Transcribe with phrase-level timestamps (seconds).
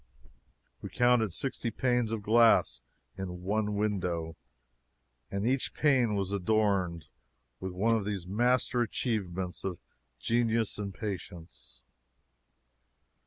[0.81, 2.81] We counted sixty panes of glass
[3.19, 4.35] in one window,
[5.29, 7.05] and each pane was adorned
[7.59, 9.77] with one of these master achievements of
[10.19, 11.83] genius and patience.